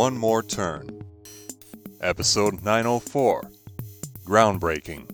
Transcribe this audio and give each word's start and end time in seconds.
one 0.00 0.16
more 0.16 0.42
turn. 0.42 0.88
Episode 2.00 2.62
904 2.64 3.42
Groundbreaking. 4.24 5.04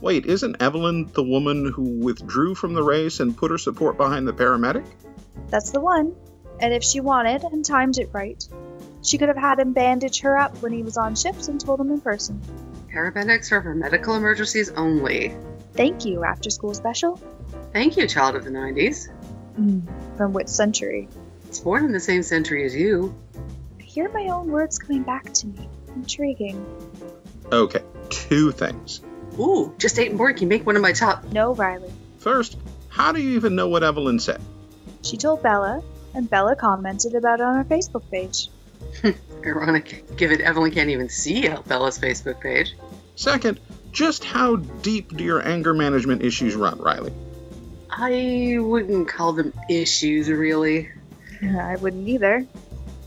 Wait, 0.00 0.24
isn't 0.24 0.62
Evelyn 0.62 1.10
the 1.12 1.22
woman 1.22 1.70
who 1.70 1.98
withdrew 2.02 2.54
from 2.54 2.72
the 2.72 2.82
race 2.82 3.20
and 3.20 3.36
put 3.36 3.50
her 3.50 3.58
support 3.58 3.98
behind 3.98 4.26
the 4.26 4.32
paramedic? 4.32 4.86
That's 5.50 5.70
the 5.70 5.82
one. 5.82 6.16
And 6.60 6.72
if 6.72 6.82
she 6.82 7.00
wanted 7.00 7.44
and 7.44 7.62
timed 7.62 7.98
it 7.98 8.08
right, 8.10 8.42
she 9.02 9.18
could 9.18 9.28
have 9.28 9.36
had 9.36 9.60
him 9.60 9.74
bandage 9.74 10.20
her 10.20 10.34
up 10.38 10.62
when 10.62 10.72
he 10.72 10.82
was 10.82 10.96
on 10.96 11.14
shift 11.14 11.48
and 11.48 11.60
told 11.60 11.78
him 11.78 11.90
in 11.90 12.00
person. 12.00 12.40
Paramedics 12.94 13.50
are 13.50 13.60
for 13.60 13.74
medical 13.74 14.14
emergencies 14.14 14.70
only. 14.70 15.34
Thank 15.72 16.04
you, 16.04 16.22
after 16.22 16.48
school 16.48 16.74
special. 16.74 17.20
Thank 17.72 17.96
you, 17.96 18.06
child 18.06 18.36
of 18.36 18.44
the 18.44 18.50
90s. 18.50 19.08
Mm, 19.58 19.82
from 20.16 20.32
which 20.32 20.46
century? 20.46 21.08
It's 21.48 21.58
born 21.58 21.84
in 21.84 21.90
the 21.90 21.98
same 21.98 22.22
century 22.22 22.64
as 22.64 22.72
you. 22.72 23.12
I 23.80 23.82
hear 23.82 24.08
my 24.10 24.28
own 24.28 24.46
words 24.46 24.78
coming 24.78 25.02
back 25.02 25.24
to 25.32 25.48
me. 25.48 25.68
Intriguing. 25.96 26.64
Okay, 27.50 27.82
two 28.10 28.52
things. 28.52 29.00
Ooh, 29.40 29.74
just 29.76 29.98
ate 29.98 30.10
and 30.10 30.18
bored 30.18 30.36
can 30.36 30.46
make 30.46 30.64
one 30.64 30.76
of 30.76 30.82
my 30.82 30.92
top. 30.92 31.24
No, 31.32 31.52
Riley. 31.52 31.92
First, 32.18 32.56
how 32.88 33.10
do 33.10 33.20
you 33.20 33.34
even 33.34 33.56
know 33.56 33.66
what 33.66 33.82
Evelyn 33.82 34.20
said? 34.20 34.40
She 35.02 35.16
told 35.16 35.42
Bella, 35.42 35.82
and 36.14 36.30
Bella 36.30 36.54
commented 36.54 37.16
about 37.16 37.40
it 37.40 37.42
on 37.42 37.56
her 37.56 37.64
Facebook 37.64 38.08
page. 38.08 38.50
Ironic, 39.44 40.16
given 40.16 40.40
Evelyn 40.40 40.70
can't 40.70 40.90
even 40.90 41.08
see 41.08 41.48
Bella's 41.66 41.98
Facebook 41.98 42.40
page. 42.40 42.74
Second, 43.16 43.60
just 43.92 44.24
how 44.24 44.56
deep 44.56 45.16
do 45.16 45.22
your 45.22 45.46
anger 45.46 45.72
management 45.72 46.22
issues 46.22 46.54
run, 46.54 46.78
Riley? 46.78 47.12
I 47.90 48.56
wouldn't 48.58 49.08
call 49.08 49.34
them 49.34 49.52
issues, 49.70 50.28
really. 50.28 50.90
I 51.42 51.76
wouldn't 51.76 52.08
either. 52.08 52.46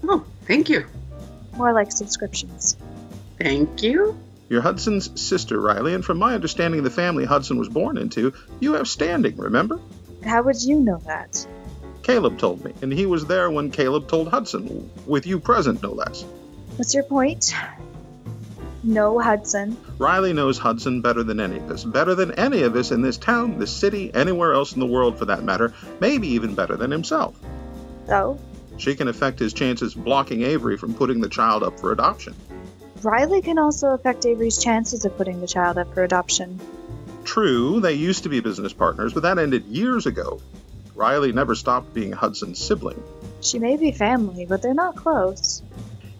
Oh, 0.04 0.26
thank 0.46 0.70
you. 0.70 0.86
More 1.58 1.74
like 1.74 1.92
subscriptions. 1.92 2.78
Thank 3.38 3.84
you. 3.84 4.18
You're 4.50 4.62
Hudson's 4.62 5.20
sister, 5.20 5.60
Riley, 5.60 5.94
and 5.94 6.06
from 6.06 6.20
my 6.20 6.34
understanding 6.34 6.80
of 6.80 6.86
the 6.86 6.90
family 6.90 7.26
Hudson 7.26 7.58
was 7.58 7.68
born 7.68 7.98
into, 7.98 8.34
you 8.62 8.74
have 8.74 8.88
standing, 8.88 9.36
remember? 9.36 9.80
How 10.24 10.42
would 10.44 10.62
you 10.62 10.80
know 10.80 11.02
that? 11.06 11.46
Caleb 12.04 12.38
told 12.40 12.64
me, 12.64 12.74
and 12.82 12.94
he 12.94 13.06
was 13.06 13.26
there 13.26 13.52
when 13.52 13.72
Caleb 13.72 14.08
told 14.08 14.30
Hudson, 14.30 14.90
with 15.06 15.28
you 15.28 15.40
present, 15.40 15.84
no 15.84 15.92
less. 15.92 16.24
What's 16.78 16.94
your 16.94 17.04
point? 17.04 17.54
No, 18.88 19.20
Hudson. 19.20 19.76
Riley 19.98 20.32
knows 20.32 20.58
Hudson 20.58 21.02
better 21.02 21.22
than 21.22 21.42
any 21.42 21.58
of 21.58 21.70
us, 21.70 21.84
better 21.84 22.16
than 22.16 22.32
any 22.40 22.62
of 22.62 22.74
us 22.78 22.90
in 22.90 23.02
this 23.02 23.18
town, 23.18 23.60
this 23.60 23.70
city, 23.70 24.10
anywhere 24.14 24.54
else 24.54 24.72
in 24.72 24.80
the 24.80 24.86
world 24.86 25.20
for 25.20 25.26
that 25.26 25.44
matter, 25.44 25.74
maybe 26.00 26.30
even 26.30 26.56
better 26.56 26.78
than 26.78 26.90
himself. 26.90 27.38
So? 28.08 28.40
She 28.78 28.96
can 28.96 29.10
affect 29.10 29.40
his 29.40 29.52
chances 29.52 29.94
blocking 29.94 30.44
Avery 30.44 30.78
from 30.78 30.94
putting 30.94 31.20
the 31.20 31.28
child 31.28 31.64
up 31.64 31.78
for 31.82 31.92
adoption. 31.92 32.34
Riley 33.04 33.42
can 33.42 33.60
also 33.60 33.90
affect 33.90 34.26
Avery's 34.26 34.58
chances 34.58 35.04
of 35.04 35.18
putting 35.18 35.42
the 35.42 35.48
child 35.48 35.78
up 35.78 35.94
for 35.94 36.06
adoption. 36.06 36.58
True, 37.26 37.82
they 37.82 37.94
used 37.94 38.24
to 38.24 38.30
be 38.30 38.40
business 38.40 38.72
partners, 38.72 39.14
but 39.14 39.24
that 39.24 39.38
ended 39.38 39.66
years 39.66 40.06
ago. 40.06 40.40
Riley 40.96 41.34
never 41.34 41.56
stopped 41.56 41.94
being 41.94 42.14
Hudson's 42.14 42.58
sibling. 42.58 43.04
She 43.42 43.60
may 43.60 43.76
be 43.76 43.92
family, 43.92 44.46
but 44.46 44.62
they're 44.62 44.74
not 44.74 44.96
close. 44.96 45.62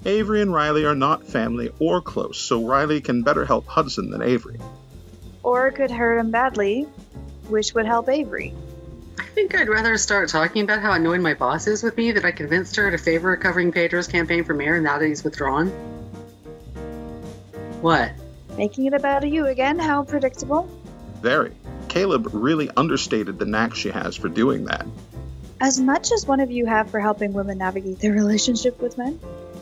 Avery 0.08 0.42
and 0.42 0.54
Riley 0.54 0.86
are 0.86 0.96
not 0.96 1.26
family 1.26 1.70
or 1.80 2.02
close, 2.02 2.38
so 2.38 2.66
Riley 2.66 3.02
can 3.02 3.24
better 3.24 3.44
help 3.44 3.68
Hudson 3.68 4.10
than 4.10 4.22
Avery. 4.22 4.58
Or 5.44 5.70
could 5.72 5.92
hurt 5.92 6.18
him 6.18 6.32
badly, 6.32 6.84
which 7.50 7.74
would 7.74 7.86
help 7.86 8.08
Avery. 8.08 8.54
I 9.20 9.24
think 9.24 9.54
I'd 9.54 9.68
rather 9.68 9.98
start 9.98 10.30
talking 10.30 10.64
about 10.64 10.82
how 10.82 10.94
annoyed 10.94 11.20
my 11.20 11.34
boss 11.34 11.68
is 11.68 11.84
with 11.84 11.98
me 11.98 12.14
that 12.14 12.24
I 12.24 12.32
convinced 12.32 12.78
her 12.78 12.90
to 12.90 12.98
favor 12.98 13.36
covering 13.36 13.74
Pedro's 13.74 14.08
campaign 14.08 14.46
for 14.46 14.54
mayor 14.54 14.76
and 14.76 14.86
now 14.86 14.98
that 14.98 15.06
he's 15.06 15.26
withdrawn. 15.26 15.68
What? 17.82 18.14
Making 18.58 18.86
it 18.86 18.94
about 18.94 19.28
you 19.28 19.48
again, 19.48 19.78
how 19.78 20.04
predictable. 20.04 20.70
Very. 21.22 21.52
Caleb 21.90 22.30
really 22.32 22.70
understated 22.78 23.40
the 23.40 23.46
knack 23.46 23.76
she 23.76 23.90
has 23.90 24.16
for 24.16 24.30
doing 24.30 24.64
that. 24.66 24.88
As 25.60 25.82
much 25.82 26.14
as 26.14 26.26
one 26.26 26.40
of 26.40 26.50
you 26.50 26.66
have 26.66 26.90
for 26.90 27.02
helping 27.02 27.34
women 27.34 27.58
navigate 27.58 28.00
their 28.00 28.14
relationship 28.14 28.82
with 28.82 28.98
men. 28.98 29.20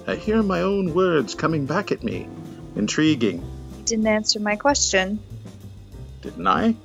I 0.08 0.16
hear 0.16 0.44
my 0.44 0.62
own 0.62 0.94
words 0.94 1.34
coming 1.34 1.66
back 1.66 1.92
at 1.92 2.04
me. 2.04 2.28
Intriguing. 2.76 3.40
You 3.40 3.84
didn't 3.86 4.08
answer 4.08 4.40
my 4.40 4.56
question. 4.56 5.20
Didn't 6.22 6.48
I? 6.48 6.76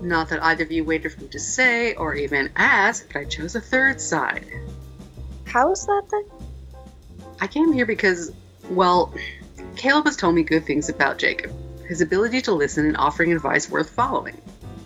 Not 0.00 0.30
that 0.30 0.42
either 0.42 0.64
of 0.64 0.72
you 0.72 0.84
waited 0.84 1.12
for 1.12 1.20
me 1.22 1.28
to 1.28 1.38
say 1.38 1.94
or 1.94 2.14
even 2.14 2.50
ask, 2.56 3.06
but 3.12 3.16
I 3.18 3.24
chose 3.24 3.54
a 3.54 3.60
third 3.60 4.00
side. 4.00 4.46
How 5.44 5.72
is 5.72 5.84
that 5.86 6.02
then? 6.10 6.24
I 7.40 7.46
came 7.46 7.72
here 7.72 7.86
because, 7.86 8.32
well, 8.70 9.14
Caleb 9.76 10.06
has 10.06 10.16
told 10.16 10.34
me 10.34 10.42
good 10.42 10.64
things 10.64 10.88
about 10.88 11.18
Jacob. 11.18 11.52
His 11.86 12.00
ability 12.00 12.40
to 12.42 12.52
listen 12.52 12.86
and 12.86 12.96
offering 12.96 13.32
advice 13.32 13.68
worth 13.68 13.90
following. 13.90 14.40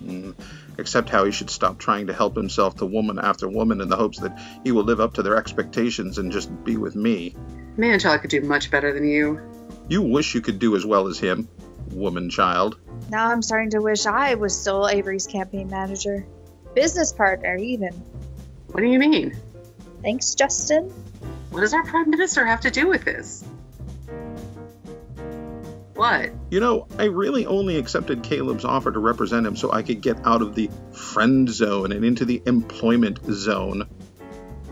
Mm, 0.07 0.35
except 0.79 1.09
how 1.09 1.25
he 1.25 1.33
should 1.33 1.51
stop 1.51 1.79
trying 1.79 2.07
to 2.07 2.13
help 2.13 2.37
himself 2.37 2.77
to 2.77 2.87
woman 2.87 3.19
after 3.19 3.49
woman 3.49 3.81
in 3.81 3.89
the 3.89 3.97
hopes 3.97 4.21
that 4.21 4.39
he 4.63 4.71
will 4.71 4.85
live 4.85 5.01
up 5.01 5.15
to 5.15 5.23
their 5.23 5.37
expectations 5.37 6.19
and 6.19 6.31
just 6.31 6.65
be 6.65 6.77
with 6.77 6.95
me. 6.95 7.35
Man 7.77 7.99
child 7.99 8.21
could 8.21 8.31
do 8.31 8.41
much 8.43 8.71
better 8.71 8.93
than 8.93 9.05
you. 9.05 9.41
You 9.89 10.03
wish 10.03 10.35
you 10.35 10.41
could 10.41 10.59
do 10.59 10.77
as 10.77 10.87
well 10.87 11.09
as 11.09 11.19
him, 11.19 11.49
woman 11.91 12.31
child. 12.31 12.79
Now 13.11 13.31
I'm 13.31 13.43
starting 13.43 13.71
to 13.71 13.81
wish 13.81 14.07
I 14.07 14.35
was 14.35 14.59
still 14.59 14.89
Avery's 14.89 15.27
campaign 15.27 15.69
manager. 15.69 16.25
Business 16.75 17.13
partner, 17.13 17.57
even. 17.57 17.93
What 18.69 18.81
do 18.81 18.87
you 18.87 18.99
mean? 18.99 19.37
Thanks, 20.03 20.35
Justin. 20.35 20.91
What 21.51 21.61
does 21.63 21.75
our 21.75 21.85
Prime 21.85 22.11
Minister 22.11 22.45
have 22.45 22.61
to 22.61 22.71
do 22.71 22.89
with 22.89 23.05
this? 23.05 23.43
What? 25.95 26.31
You 26.49 26.61
know, 26.61 26.87
I 26.99 27.05
really 27.05 27.45
only 27.45 27.77
accepted 27.77 28.23
Caleb's 28.23 28.65
offer 28.65 28.93
to 28.93 28.99
represent 28.99 29.47
him 29.47 29.57
so 29.57 29.73
I 29.73 29.83
could 29.83 30.01
get 30.01 30.25
out 30.25 30.43
of 30.43 30.55
the 30.55 30.71
friend 30.93 31.49
zone 31.49 31.91
and 31.91 32.05
into 32.05 32.25
the 32.25 32.41
employment 32.47 33.19
zone. 33.25 33.89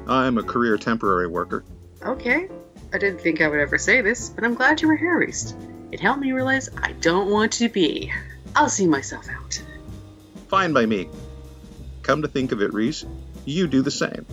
I'm 0.06 0.38
a 0.38 0.42
career 0.42 0.76
temporary 0.76 1.26
worker. 1.26 1.64
Okay. 2.02 2.48
I 2.92 2.98
didn't 2.98 3.20
think 3.20 3.40
I 3.40 3.48
would 3.48 3.58
ever 3.58 3.78
say 3.78 4.02
this, 4.02 4.28
but 4.28 4.44
I'm 4.44 4.54
glad 4.54 4.82
you 4.82 4.88
were 4.88 4.96
Harry's. 4.96 5.56
It 5.90 5.98
helped 5.98 6.20
me 6.20 6.30
realize 6.30 6.70
I 6.80 6.92
don't 6.92 7.30
want 7.30 7.54
to 7.54 7.68
be. 7.68 8.12
I'll 8.54 8.68
see 8.68 8.86
myself 8.86 9.28
out. 9.28 9.60
Fine 10.48 10.74
by 10.74 10.86
me. 10.86 11.08
Come 12.02 12.22
to 12.22 12.28
think 12.28 12.52
of 12.52 12.62
it, 12.62 12.72
Reese, 12.72 13.04
you 13.44 13.66
do 13.66 13.82
the 13.82 13.90
same. 13.90 14.26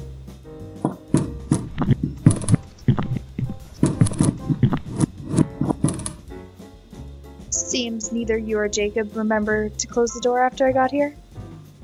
Seems 7.82 8.12
neither 8.12 8.38
you 8.38 8.60
or 8.60 8.70
Jacob 8.70 9.18
remember 9.18 9.70
to 9.70 9.88
close 9.88 10.12
the 10.12 10.22
door 10.22 10.40
after 10.46 10.68
I 10.68 10.72
got 10.72 10.92
here. 10.92 11.16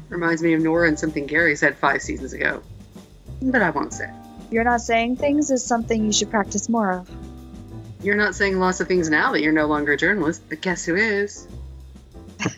Reminds 0.09 0.43
me 0.43 0.53
of 0.53 0.61
Nora 0.61 0.87
and 0.87 0.99
something 0.99 1.25
Gary 1.25 1.55
said 1.55 1.75
five 1.75 2.03
seasons 2.03 2.33
ago. 2.33 2.61
But 3.41 3.63
I 3.63 3.71
won't 3.71 3.93
say. 3.93 4.07
You're 4.51 4.63
not 4.63 4.81
saying 4.81 5.15
things 5.15 5.49
is 5.49 5.65
something 5.65 6.05
you 6.05 6.11
should 6.11 6.29
practice 6.29 6.69
more 6.69 6.91
of. 6.91 7.09
You're 8.03 8.15
not 8.15 8.35
saying 8.35 8.59
lots 8.59 8.79
of 8.79 8.87
things 8.87 9.09
now 9.09 9.31
that 9.31 9.41
you're 9.41 9.53
no 9.53 9.65
longer 9.65 9.93
a 9.93 9.97
journalist, 9.97 10.43
but 10.47 10.61
guess 10.61 10.85
who 10.85 10.97
is? 10.97 11.47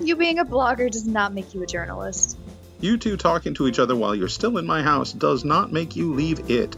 you 0.00 0.16
being 0.16 0.40
a 0.40 0.44
blogger 0.44 0.90
does 0.90 1.06
not 1.06 1.32
make 1.32 1.54
you 1.54 1.62
a 1.62 1.66
journalist. 1.66 2.36
You 2.80 2.98
two 2.98 3.16
talking 3.16 3.54
to 3.54 3.68
each 3.68 3.78
other 3.78 3.94
while 3.94 4.16
you're 4.16 4.26
still 4.26 4.58
in 4.58 4.66
my 4.66 4.82
house 4.82 5.12
does 5.12 5.44
not 5.44 5.70
make 5.70 5.94
you 5.94 6.12
leave 6.12 6.50
it. 6.50 6.76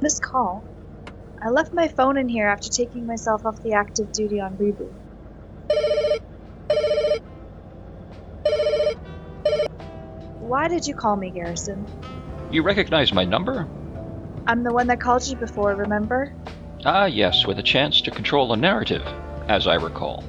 This 0.00 0.18
call. 0.18 0.64
I 1.42 1.50
left 1.50 1.74
my 1.74 1.88
phone 1.88 2.16
in 2.16 2.28
here 2.28 2.48
after 2.48 2.70
taking 2.70 3.06
myself 3.06 3.44
off 3.44 3.62
the 3.62 3.74
active 3.74 4.12
duty 4.12 4.40
on 4.40 4.56
reboot. 4.56 4.94
Why 10.38 10.68
did 10.68 10.86
you 10.86 10.94
call 10.94 11.16
me, 11.16 11.30
Garrison? 11.30 11.86
You 12.50 12.62
recognize 12.62 13.12
my 13.12 13.24
number? 13.24 13.68
I'm 14.46 14.64
the 14.64 14.72
one 14.72 14.86
that 14.86 15.00
called 15.00 15.26
you 15.26 15.36
before, 15.36 15.74
remember? 15.74 16.32
Ah, 16.84 17.04
yes, 17.04 17.46
with 17.46 17.58
a 17.58 17.62
chance 17.62 18.00
to 18.02 18.10
control 18.10 18.52
a 18.54 18.56
narrative, 18.56 19.06
as 19.48 19.66
I 19.66 19.74
recall. 19.74 20.24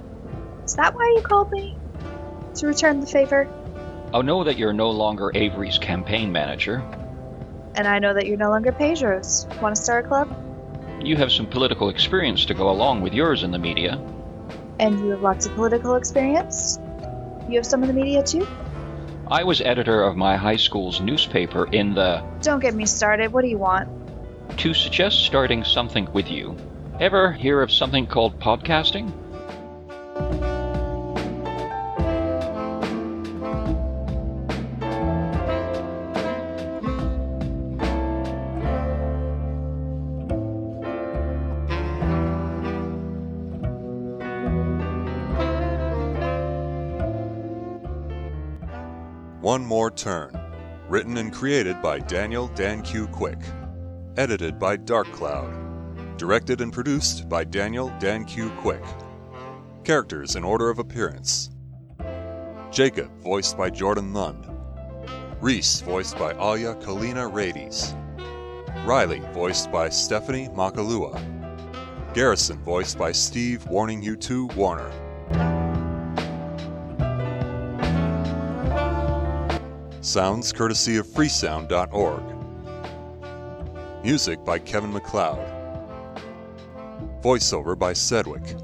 Is 0.66 0.76
that 0.76 0.94
why 0.94 1.14
you 1.16 1.22
called 1.24 1.50
me? 1.52 1.78
To 2.56 2.68
return 2.68 3.00
the 3.00 3.08
favor? 3.08 3.48
I'll 4.14 4.24
know 4.24 4.44
that 4.44 4.58
you're 4.58 4.74
no 4.74 4.92
longer 4.92 5.32
Avery's 5.34 5.80
campaign 5.80 6.32
manager. 6.32 6.84
And 7.76 7.88
I 7.88 8.00
know 8.00 8.14
that 8.14 8.28
you're 8.28 8.38
no 8.38 8.50
longer 8.50 8.72
Pedro's. 8.72 9.48
Want 9.62 9.76
to 9.76 9.82
start 9.82 10.06
a 10.06 10.08
club? 10.08 11.06
You 11.06 11.16
have 11.18 11.32
some 11.32 11.48
political 11.48 11.90
experience 11.90 12.46
to 12.46 12.54
go 12.54 12.70
along 12.70 13.02
with 13.02 13.14
yours 13.14 13.44
in 13.44 13.52
the 13.52 13.60
media. 13.60 14.00
And 14.80 15.00
you 15.00 15.12
have 15.12 15.22
lots 15.22 15.46
of 15.46 15.56
political 15.56 15.96
experience? 15.96 16.80
You 17.50 17.56
have 17.56 17.66
some 17.66 17.82
in 17.84 17.88
the 17.88 17.94
media 17.94 18.24
too? 18.24 18.48
I 19.28 19.44
was 19.44 19.62
editor 19.62 20.04
of 20.04 20.18
my 20.18 20.36
high 20.36 20.58
school's 20.58 21.00
newspaper 21.00 21.66
in 21.66 21.94
the. 21.94 22.24
Don't 22.42 22.60
get 22.60 22.76
me 22.76 22.86
started. 22.86 23.32
What 23.32 23.44
do 23.44 23.48
you 23.48 23.58
want? 23.58 23.88
To 24.60 24.74
suggest 24.74 25.26
starting 25.26 25.64
something 25.64 26.12
with 26.12 26.30
you. 26.30 26.58
Ever 27.00 27.32
hear 27.32 27.62
of 27.62 27.72
something 27.72 28.06
called 28.06 28.40
podcasting? 28.40 29.12
One 49.52 49.66
More 49.66 49.92
Turn. 49.92 50.32
Written 50.88 51.18
and 51.18 51.34
created 51.34 51.82
by 51.82 52.00
Daniel 52.00 52.48
Dan 52.48 52.82
Q. 52.82 53.06
Quick. 53.08 53.40
Edited 54.16 54.58
by 54.58 54.78
Dark 54.78 55.12
Cloud. 55.12 56.18
Directed 56.18 56.62
and 56.62 56.72
produced 56.72 57.28
by 57.28 57.44
Daniel 57.44 57.94
Dan 58.00 58.24
Q. 58.24 58.50
Quick. 58.62 58.82
Characters 59.84 60.38
in 60.38 60.46
order 60.46 60.70
of 60.70 60.80
appearance 60.80 61.50
Jacob, 62.72 63.12
voiced 63.22 63.58
by 63.58 63.70
Jordan 63.70 64.14
Lund. 64.14 64.50
Reese, 65.42 65.82
voiced 65.82 66.18
by 66.18 66.32
Alia 66.32 66.76
Kalina 66.76 67.30
Rades. 67.30 67.94
Riley, 68.86 69.22
voiced 69.34 69.70
by 69.70 69.90
Stephanie 69.90 70.48
Makalua. 70.56 71.20
Garrison, 72.14 72.64
voiced 72.64 72.98
by 72.98 73.12
Steve 73.12 73.68
Warning 73.68 74.02
You 74.02 74.16
2 74.16 74.46
Warner. 74.56 74.94
Sounds 80.02 80.52
courtesy 80.52 80.98
of 80.98 81.06
freesound.org. 81.06 82.24
Music 84.04 84.44
by 84.44 84.58
Kevin 84.58 84.92
MacLeod. 84.92 85.38
Voiceover 87.22 87.78
by 87.78 87.94
Sedgwick. 87.94 88.56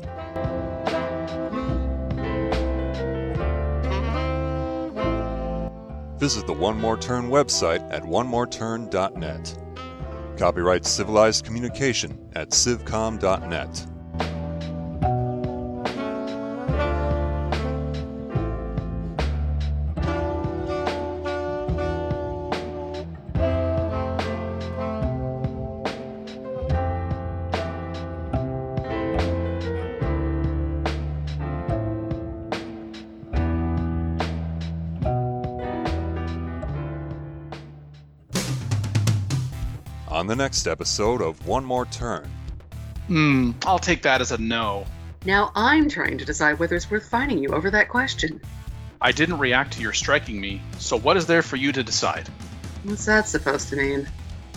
Visit 6.18 6.48
the 6.48 6.54
One 6.54 6.82
More 6.82 6.98
Turn 6.98 7.30
website 7.30 7.88
at 7.94 8.02
onemoreturn.net. 8.02 9.60
Copyright 10.38 10.86
Civilized 10.88 11.46
Communication 11.46 12.18
at 12.36 12.50
civcom.net. 12.50 13.88
On 40.10 40.26
the 40.26 40.36
next 40.38 40.68
episode 40.68 41.22
of 41.22 41.46
One 41.46 41.66
More 41.66 41.86
Turn. 41.86 42.30
Hmm, 43.08 43.52
I'll 43.66 43.78
take 43.78 44.04
that 44.04 44.22
as 44.22 44.32
a 44.32 44.38
no. 44.38 44.86
Now 45.26 45.52
I'm 45.54 45.90
trying 45.90 46.18
to 46.20 46.26
decide 46.26 46.60
whether 46.60 46.78
it's 46.78 46.90
worth 46.90 47.10
fighting 47.10 47.40
you 47.40 47.50
over 47.50 47.70
that 47.72 47.90
question. 47.90 48.40
I 49.02 49.12
didn't 49.12 49.40
react 49.40 49.74
to 49.74 49.82
your 49.82 49.92
striking 49.92 50.40
me, 50.40 50.62
so 50.78 50.98
what 50.98 51.18
is 51.18 51.26
there 51.26 51.42
for 51.42 51.58
you 51.58 51.74
to 51.74 51.84
decide? 51.84 52.30
What's 52.84 53.06
that 53.06 53.28
supposed 53.28 53.68
to 53.70 53.76
mean? 53.76 54.08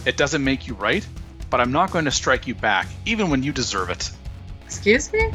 It 0.07 0.17
doesn't 0.17 0.45
make 0.45 0.69
you 0.69 0.75
right, 0.75 1.07
but 1.51 1.61
I'm 1.61 1.73
not 1.73 1.91
going 1.91 2.05
to 2.05 2.13
strike 2.13 2.47
you 2.47 2.55
back, 2.55 2.87
even 3.05 3.29
when 3.29 3.43
you 3.43 3.53
deserve 3.53 3.91
it. 3.91 4.09
Excuse 4.65 5.13
me? 5.13 5.33